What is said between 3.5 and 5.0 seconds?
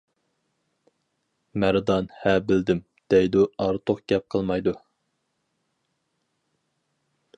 ئارتۇق گەپ قىلمايدۇ.